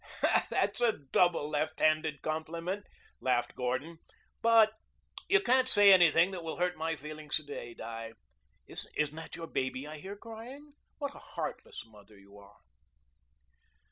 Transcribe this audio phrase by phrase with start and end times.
[0.49, 2.87] "That's a double, left handed compliment,"
[3.19, 3.99] laughed Gordon.
[4.41, 4.71] "But
[5.29, 8.13] you can't say anything that will hurt my feelings to day, Di.
[8.65, 10.73] Isn't that your baby I heap crying?
[10.97, 12.57] What a heartless mother you are!"